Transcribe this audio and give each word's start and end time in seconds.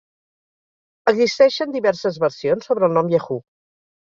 Existeixen 1.11 1.75
diverses 1.75 2.17
versions 2.27 2.71
sobre 2.71 2.91
el 2.91 2.99
nom 2.99 3.13
Yahoo! 3.17 3.43